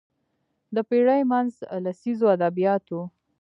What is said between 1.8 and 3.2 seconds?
لسیزو ادبیات وو